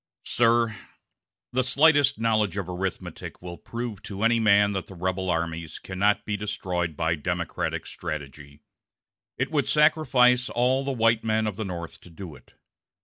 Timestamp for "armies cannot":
5.29-6.25